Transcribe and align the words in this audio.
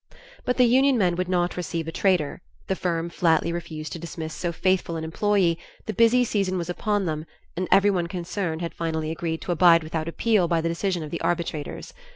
But 0.45 0.57
the 0.57 0.63
union 0.65 0.97
men 0.97 1.15
would 1.15 1.29
not 1.29 1.55
receive 1.55 1.87
"a 1.87 1.91
traitor," 1.91 2.41
the 2.65 2.75
firm 2.75 3.07
flatly 3.11 3.53
refused 3.53 3.93
to 3.93 3.99
dismiss 3.99 4.33
so 4.33 4.51
faithful 4.51 4.95
an 4.95 5.03
employee, 5.03 5.59
the 5.85 5.93
busy 5.93 6.23
season 6.23 6.57
was 6.57 6.71
upon 6.71 7.05
them, 7.05 7.27
and 7.55 7.67
everyone 7.71 8.07
concerned 8.07 8.63
had 8.63 8.73
finally 8.73 9.11
agreed 9.11 9.41
to 9.43 9.51
abide 9.51 9.83
without 9.83 10.07
appeal 10.07 10.47
by 10.47 10.59
the 10.59 10.69
decision 10.69 11.03
of 11.03 11.11
the 11.11 11.21
arbitrators. 11.21 11.93